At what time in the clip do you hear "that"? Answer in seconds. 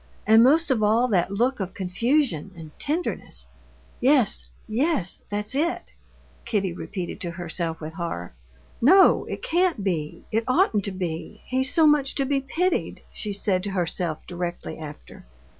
1.09-1.29